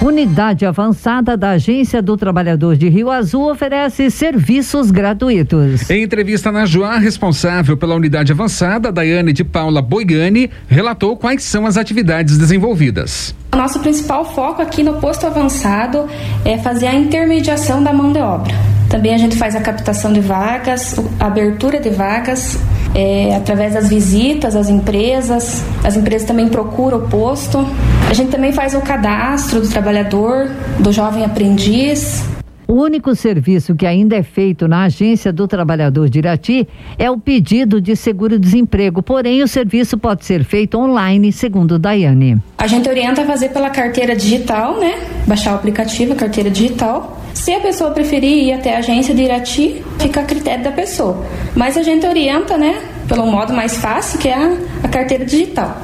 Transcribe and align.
Unidade 0.00 0.64
avançada 0.64 1.36
da 1.36 1.50
Agência 1.50 2.00
do 2.00 2.16
Trabalhador 2.16 2.76
de 2.76 2.88
Rio 2.88 3.10
Azul 3.10 3.50
oferece 3.50 4.12
serviços 4.12 4.92
gratuitos. 4.92 5.90
Em 5.90 6.04
entrevista 6.04 6.52
na 6.52 6.64
Joá, 6.64 6.98
responsável 6.98 7.76
pela 7.76 7.96
unidade 7.96 8.30
avançada, 8.30 8.92
Daiane 8.92 9.32
de 9.32 9.42
Paula 9.42 9.82
Boigani, 9.82 10.52
relatou 10.68 11.16
quais 11.16 11.42
são 11.42 11.66
as 11.66 11.76
atividades 11.76 12.38
desenvolvidas. 12.38 13.34
O 13.52 13.56
nosso 13.56 13.80
principal 13.80 14.24
foco 14.24 14.62
aqui 14.62 14.84
no 14.84 15.00
posto 15.00 15.26
avançado 15.26 16.08
é 16.44 16.56
fazer 16.58 16.86
a 16.86 16.94
intermediação 16.94 17.82
da 17.82 17.92
mão 17.92 18.12
de 18.12 18.20
obra. 18.20 18.54
Também 18.88 19.12
a 19.12 19.18
gente 19.18 19.36
faz 19.36 19.56
a 19.56 19.60
captação 19.60 20.12
de 20.12 20.20
vagas, 20.20 20.94
a 21.18 21.26
abertura 21.26 21.80
de 21.80 21.90
vagas, 21.90 22.56
é, 22.94 23.34
através 23.36 23.74
das 23.74 23.88
visitas 23.88 24.56
às 24.56 24.68
empresas. 24.68 25.64
As 25.84 25.96
empresas 25.96 26.26
também 26.26 26.48
procuram 26.48 26.98
o 26.98 27.08
posto. 27.08 27.58
A 28.08 28.14
gente 28.14 28.30
também 28.30 28.52
faz 28.52 28.74
o 28.74 28.80
cadastro 28.80 29.60
do 29.60 29.68
trabalhador, 29.68 30.50
do 30.78 30.92
jovem 30.92 31.24
aprendiz. 31.24 32.24
O 32.66 32.82
único 32.82 33.14
serviço 33.14 33.74
que 33.74 33.86
ainda 33.86 34.14
é 34.14 34.22
feito 34.22 34.68
na 34.68 34.82
Agência 34.82 35.32
do 35.32 35.48
Trabalhador 35.48 36.06
de 36.10 36.18
Irati 36.18 36.68
é 36.98 37.10
o 37.10 37.16
pedido 37.16 37.80
de 37.80 37.96
seguro-desemprego, 37.96 39.02
porém 39.02 39.42
o 39.42 39.48
serviço 39.48 39.96
pode 39.96 40.26
ser 40.26 40.44
feito 40.44 40.78
online, 40.78 41.32
segundo 41.32 41.78
Daiane. 41.78 42.36
A 42.58 42.66
gente 42.66 42.86
orienta 42.86 43.22
a 43.22 43.24
fazer 43.24 43.48
pela 43.48 43.70
carteira 43.70 44.14
digital, 44.14 44.78
né? 44.78 45.00
Baixar 45.26 45.52
o 45.52 45.54
aplicativo, 45.54 46.12
a 46.12 46.16
carteira 46.16 46.50
digital. 46.50 47.18
Se 47.48 47.54
a 47.54 47.60
pessoa 47.60 47.92
preferir 47.92 48.44
ir 48.44 48.52
até 48.52 48.76
a 48.76 48.80
agência 48.80 49.14
de 49.14 49.22
Irati, 49.22 49.82
fica 49.98 50.20
a 50.20 50.22
critério 50.22 50.62
da 50.62 50.70
pessoa. 50.70 51.24
Mas 51.56 51.78
a 51.78 51.82
gente 51.82 52.06
orienta, 52.06 52.58
né? 52.58 52.78
Pelo 53.08 53.26
modo 53.26 53.54
mais 53.54 53.78
fácil, 53.78 54.18
que 54.18 54.28
é 54.28 54.34
a, 54.34 54.54
a 54.82 54.88
carteira 54.88 55.24
digital. 55.24 55.74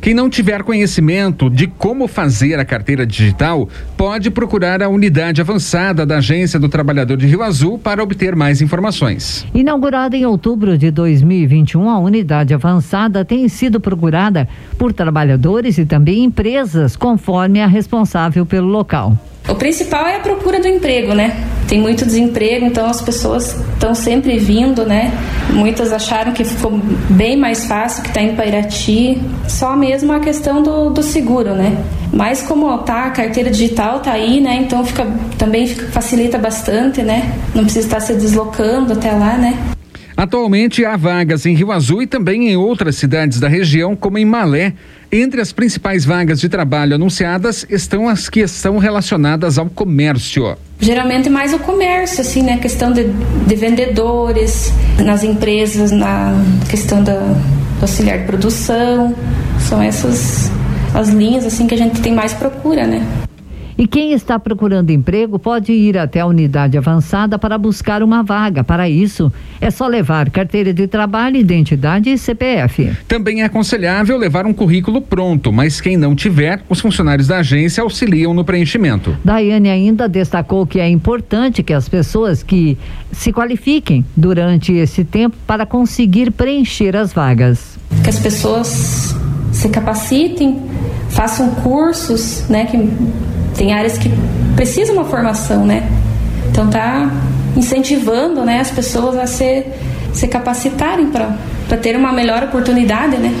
Quem 0.00 0.14
não 0.14 0.30
tiver 0.30 0.62
conhecimento 0.62 1.50
de 1.50 1.66
como 1.66 2.06
fazer 2.06 2.60
a 2.60 2.64
carteira 2.64 3.04
digital, 3.04 3.68
pode 3.96 4.30
procurar 4.30 4.84
a 4.84 4.88
unidade 4.88 5.40
avançada 5.40 6.06
da 6.06 6.18
Agência 6.18 6.60
do 6.60 6.68
Trabalhador 6.68 7.16
de 7.16 7.26
Rio 7.26 7.42
Azul 7.42 7.76
para 7.76 8.00
obter 8.00 8.36
mais 8.36 8.62
informações. 8.62 9.44
Inaugurada 9.52 10.16
em 10.16 10.24
outubro 10.24 10.78
de 10.78 10.92
2021, 10.92 11.90
a 11.90 11.98
unidade 11.98 12.54
avançada 12.54 13.24
tem 13.24 13.48
sido 13.48 13.80
procurada 13.80 14.48
por 14.78 14.92
trabalhadores 14.92 15.76
e 15.76 15.84
também 15.84 16.22
empresas, 16.22 16.94
conforme 16.94 17.60
a 17.60 17.66
responsável 17.66 18.46
pelo 18.46 18.68
local. 18.68 19.18
O 19.48 19.54
principal 19.54 20.06
é 20.06 20.16
a 20.16 20.20
procura 20.20 20.60
do 20.60 20.68
emprego, 20.68 21.12
né? 21.14 21.44
Tem 21.68 21.80
muito 21.80 22.04
desemprego, 22.04 22.66
então 22.66 22.86
as 22.86 23.00
pessoas 23.00 23.56
estão 23.74 23.94
sempre 23.94 24.38
vindo, 24.38 24.84
né? 24.84 25.12
Muitas 25.50 25.92
acharam 25.92 26.32
que 26.32 26.44
ficou 26.44 26.72
bem 27.10 27.36
mais 27.36 27.66
fácil 27.66 28.02
que 28.02 28.08
está 28.08 28.20
indo 28.20 28.34
para 28.34 28.46
Irati. 28.46 29.20
Só 29.48 29.76
mesmo 29.76 30.12
a 30.12 30.20
questão 30.20 30.62
do, 30.62 30.90
do 30.90 31.02
seguro, 31.02 31.54
né? 31.54 31.76
Mas 32.12 32.42
como 32.42 32.76
tá, 32.78 33.06
a 33.06 33.10
carteira 33.10 33.50
digital 33.50 34.00
tá 34.00 34.12
aí, 34.12 34.40
né? 34.40 34.56
Então 34.62 34.84
fica, 34.84 35.06
também 35.38 35.66
fica, 35.66 35.86
facilita 35.92 36.38
bastante, 36.38 37.02
né? 37.02 37.32
Não 37.54 37.64
precisa 37.64 37.86
estar 37.86 38.00
se 38.00 38.14
deslocando 38.14 38.92
até 38.92 39.12
lá, 39.12 39.36
né? 39.36 39.56
Atualmente 40.20 40.84
há 40.84 40.98
vagas 40.98 41.46
em 41.46 41.54
Rio 41.54 41.72
Azul 41.72 42.02
e 42.02 42.06
também 42.06 42.50
em 42.50 42.54
outras 42.54 42.96
cidades 42.96 43.40
da 43.40 43.48
região, 43.48 43.96
como 43.96 44.18
em 44.18 44.24
Malé. 44.26 44.74
Entre 45.10 45.40
as 45.40 45.50
principais 45.50 46.04
vagas 46.04 46.38
de 46.38 46.46
trabalho 46.46 46.94
anunciadas 46.94 47.64
estão 47.70 48.06
as 48.06 48.28
que 48.28 48.40
estão 48.40 48.76
relacionadas 48.76 49.56
ao 49.56 49.70
comércio. 49.70 50.58
Geralmente 50.78 51.30
mais 51.30 51.54
o 51.54 51.58
comércio, 51.58 52.20
assim, 52.20 52.42
né? 52.42 52.58
Questão 52.58 52.92
de, 52.92 53.04
de 53.46 53.54
vendedores, 53.54 54.70
nas 54.98 55.24
empresas, 55.24 55.90
na 55.90 56.34
questão 56.68 57.02
da 57.02 57.34
auxiliar 57.80 58.18
de 58.18 58.26
produção. 58.26 59.16
São 59.58 59.80
essas 59.80 60.50
as 60.92 61.08
linhas 61.08 61.46
assim 61.46 61.66
que 61.66 61.74
a 61.74 61.78
gente 61.78 61.98
tem 62.02 62.12
mais 62.12 62.34
procura, 62.34 62.86
né? 62.86 63.06
E 63.80 63.86
quem 63.86 64.12
está 64.12 64.38
procurando 64.38 64.90
emprego 64.90 65.38
pode 65.38 65.72
ir 65.72 65.96
até 65.96 66.20
a 66.20 66.26
unidade 66.26 66.76
avançada 66.76 67.38
para 67.38 67.56
buscar 67.56 68.02
uma 68.02 68.22
vaga. 68.22 68.62
Para 68.62 68.90
isso, 68.90 69.32
é 69.58 69.70
só 69.70 69.86
levar 69.86 70.28
carteira 70.28 70.70
de 70.70 70.86
trabalho, 70.86 71.38
identidade 71.38 72.10
e 72.10 72.18
CPF. 72.18 72.92
Também 73.08 73.40
é 73.40 73.46
aconselhável 73.46 74.18
levar 74.18 74.44
um 74.44 74.52
currículo 74.52 75.00
pronto, 75.00 75.50
mas 75.50 75.80
quem 75.80 75.96
não 75.96 76.14
tiver, 76.14 76.60
os 76.68 76.78
funcionários 76.78 77.26
da 77.26 77.38
agência 77.38 77.82
auxiliam 77.82 78.34
no 78.34 78.44
preenchimento. 78.44 79.16
Daiane 79.24 79.70
ainda 79.70 80.06
destacou 80.06 80.66
que 80.66 80.78
é 80.78 80.86
importante 80.86 81.62
que 81.62 81.72
as 81.72 81.88
pessoas 81.88 82.42
que 82.42 82.76
se 83.10 83.32
qualifiquem 83.32 84.04
durante 84.14 84.74
esse 84.74 85.04
tempo 85.04 85.38
para 85.46 85.64
conseguir 85.64 86.30
preencher 86.32 86.94
as 86.94 87.14
vagas. 87.14 87.78
Que 88.04 88.10
as 88.10 88.18
pessoas 88.18 89.16
se 89.50 89.70
capacitem, 89.70 90.60
façam 91.08 91.50
cursos, 91.54 92.44
né, 92.46 92.66
que 92.66 92.76
tem 93.60 93.74
áreas 93.74 93.98
que 93.98 94.10
precisam 94.56 94.94
uma 94.94 95.04
formação, 95.04 95.66
né? 95.66 95.86
Então 96.50 96.70
tá 96.70 97.12
incentivando, 97.54 98.42
né, 98.42 98.58
as 98.58 98.70
pessoas 98.70 99.18
a 99.18 99.26
se, 99.26 99.66
se 100.14 100.26
capacitarem 100.28 101.10
para 101.10 101.76
ter 101.76 101.94
uma 101.94 102.10
melhor 102.10 102.42
oportunidade, 102.42 103.18
né? 103.18 103.34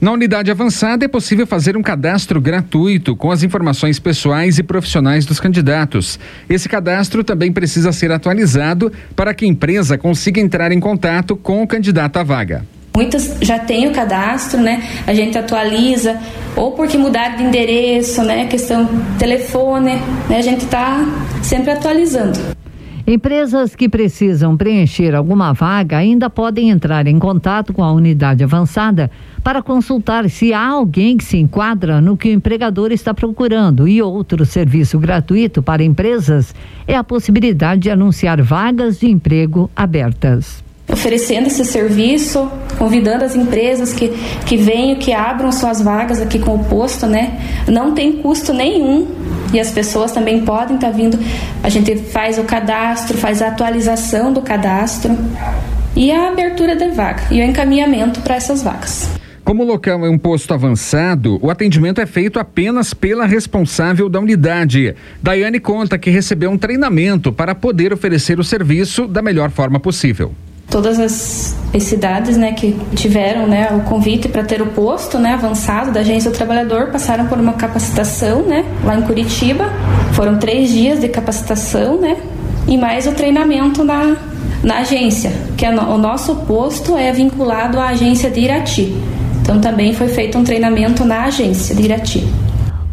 Na 0.00 0.10
unidade 0.10 0.50
avançada 0.50 1.04
é 1.04 1.08
possível 1.08 1.46
fazer 1.46 1.76
um 1.76 1.82
cadastro 1.82 2.40
gratuito 2.40 3.14
com 3.14 3.30
as 3.30 3.44
informações 3.44 4.00
pessoais 4.00 4.58
e 4.58 4.62
profissionais 4.64 5.24
dos 5.24 5.38
candidatos. 5.38 6.18
Esse 6.50 6.68
cadastro 6.68 7.22
também 7.22 7.52
precisa 7.52 7.92
ser 7.92 8.10
atualizado 8.10 8.92
para 9.14 9.32
que 9.32 9.44
a 9.44 9.48
empresa 9.48 9.96
consiga 9.96 10.40
entrar 10.40 10.72
em 10.72 10.80
contato 10.80 11.36
com 11.36 11.62
o 11.62 11.66
candidato 11.66 12.16
à 12.16 12.24
vaga. 12.24 12.66
Muitas 12.96 13.36
já 13.42 13.58
têm 13.58 13.88
o 13.88 13.92
cadastro, 13.92 14.60
né? 14.60 14.80
A 15.04 15.12
gente 15.12 15.36
atualiza, 15.36 16.16
ou 16.54 16.70
porque 16.72 16.96
mudaram 16.96 17.36
de 17.36 17.42
endereço, 17.42 18.22
né? 18.22 18.46
Questão 18.46 18.88
telefone, 19.18 19.96
né? 20.30 20.38
A 20.38 20.40
gente 20.40 20.64
está 20.64 21.04
sempre 21.42 21.72
atualizando. 21.72 22.38
Empresas 23.04 23.74
que 23.74 23.88
precisam 23.88 24.56
preencher 24.56 25.12
alguma 25.12 25.52
vaga 25.52 25.98
ainda 25.98 26.30
podem 26.30 26.70
entrar 26.70 27.08
em 27.08 27.18
contato 27.18 27.72
com 27.72 27.82
a 27.82 27.90
unidade 27.90 28.44
avançada 28.44 29.10
para 29.42 29.60
consultar 29.60 30.30
se 30.30 30.54
há 30.54 30.64
alguém 30.64 31.16
que 31.16 31.24
se 31.24 31.36
enquadra 31.36 32.00
no 32.00 32.16
que 32.16 32.28
o 32.28 32.32
empregador 32.32 32.92
está 32.92 33.12
procurando. 33.12 33.88
E 33.88 34.00
outro 34.00 34.46
serviço 34.46 35.00
gratuito 35.00 35.64
para 35.64 35.82
empresas 35.82 36.54
é 36.86 36.94
a 36.94 37.02
possibilidade 37.02 37.82
de 37.82 37.90
anunciar 37.90 38.40
vagas 38.40 39.00
de 39.00 39.10
emprego 39.10 39.68
abertas 39.74 40.62
oferecendo 40.92 41.46
esse 41.46 41.64
serviço, 41.64 42.50
convidando 42.78 43.24
as 43.24 43.34
empresas 43.34 43.92
que, 43.92 44.08
que 44.46 44.56
venham, 44.56 44.98
que 44.98 45.12
abram 45.12 45.50
suas 45.50 45.80
vagas 45.80 46.20
aqui 46.20 46.38
com 46.38 46.54
o 46.54 46.64
posto, 46.64 47.06
né? 47.06 47.40
Não 47.66 47.92
tem 47.92 48.12
custo 48.12 48.52
nenhum 48.52 49.08
e 49.52 49.58
as 49.58 49.70
pessoas 49.70 50.12
também 50.12 50.44
podem 50.44 50.76
estar 50.76 50.90
tá 50.90 50.96
vindo. 50.96 51.18
A 51.62 51.68
gente 51.68 51.96
faz 51.96 52.38
o 52.38 52.44
cadastro, 52.44 53.16
faz 53.16 53.40
a 53.40 53.48
atualização 53.48 54.32
do 54.32 54.42
cadastro 54.42 55.16
e 55.96 56.10
a 56.12 56.28
abertura 56.28 56.76
da 56.76 56.88
vaga 56.88 57.22
e 57.30 57.40
o 57.40 57.44
encaminhamento 57.44 58.20
para 58.20 58.34
essas 58.34 58.62
vagas. 58.62 59.08
Como 59.42 59.62
o 59.62 59.66
local 59.66 60.06
é 60.06 60.08
um 60.08 60.16
posto 60.16 60.54
avançado, 60.54 61.38
o 61.42 61.50
atendimento 61.50 62.00
é 62.00 62.06
feito 62.06 62.38
apenas 62.40 62.94
pela 62.94 63.26
responsável 63.26 64.08
da 64.08 64.18
unidade. 64.18 64.94
Daiane 65.22 65.60
conta 65.60 65.98
que 65.98 66.08
recebeu 66.08 66.50
um 66.50 66.56
treinamento 66.56 67.30
para 67.30 67.54
poder 67.54 67.92
oferecer 67.92 68.40
o 68.40 68.44
serviço 68.44 69.06
da 69.06 69.20
melhor 69.20 69.50
forma 69.50 69.78
possível 69.78 70.34
todas 70.70 70.98
as, 70.98 71.56
as, 71.74 71.82
cidades 71.82 72.36
né, 72.36 72.52
que 72.52 72.76
tiveram 72.94 73.46
né, 73.46 73.68
o 73.72 73.80
convite 73.88 74.28
para 74.28 74.42
ter 74.42 74.60
o 74.62 74.66
posto 74.66 75.18
né, 75.18 75.34
avançado 75.34 75.92
da 75.92 76.00
Agência 76.00 76.30
do 76.30 76.36
Trabalhador 76.36 76.88
passaram 76.88 77.26
por 77.26 77.38
uma 77.38 77.52
capacitação 77.52 78.42
né, 78.42 78.64
lá 78.84 78.96
em 78.96 79.02
Curitiba. 79.02 79.70
Foram 80.12 80.38
três 80.38 80.70
dias 80.70 81.00
de 81.00 81.08
capacitação 81.08 82.00
né, 82.00 82.16
e 82.66 82.76
mais 82.76 83.06
o 83.06 83.12
treinamento 83.12 83.84
na, 83.84 84.16
na 84.62 84.78
agência, 84.78 85.32
que 85.56 85.66
o 85.66 85.98
nosso 85.98 86.34
posto 86.46 86.96
é 86.96 87.12
vinculado 87.12 87.78
à 87.78 87.88
agência 87.88 88.30
de 88.30 88.40
Irati. 88.40 88.94
Então 89.42 89.60
também 89.60 89.92
foi 89.92 90.08
feito 90.08 90.38
um 90.38 90.44
treinamento 90.44 91.04
na 91.04 91.24
agência 91.24 91.74
de 91.74 91.82
Irati. 91.82 92.43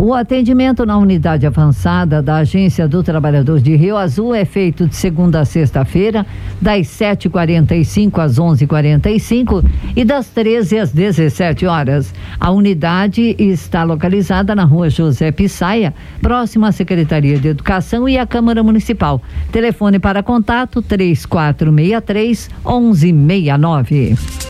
O 0.00 0.14
atendimento 0.14 0.86
na 0.86 0.96
unidade 0.96 1.44
avançada 1.44 2.22
da 2.22 2.36
Agência 2.36 2.86
do 2.86 3.02
Trabalhador 3.02 3.60
de 3.60 3.74
Rio 3.74 3.96
Azul 3.96 4.32
é 4.32 4.44
feito 4.44 4.86
de 4.86 4.94
segunda 4.94 5.40
a 5.40 5.44
sexta-feira, 5.44 6.24
das 6.62 6.86
7h45 6.86 8.20
às 8.20 8.38
11h45 8.38 9.64
e 9.96 10.04
das 10.04 10.28
13 10.28 10.78
às 10.78 10.92
17 10.92 11.66
horas. 11.66 12.14
A 12.38 12.52
unidade 12.52 13.34
está 13.40 13.82
localizada 13.82 14.54
na 14.54 14.62
rua 14.62 14.88
José 14.88 15.32
Pissaia, 15.32 15.92
próxima 16.22 16.68
à 16.68 16.72
Secretaria 16.72 17.36
de 17.36 17.48
Educação 17.48 18.08
e 18.08 18.16
à 18.16 18.24
Câmara 18.24 18.62
Municipal. 18.62 19.20
Telefone 19.50 19.98
para 19.98 20.22
contato 20.22 20.80
3463 20.80 22.48
1169. 22.64 24.16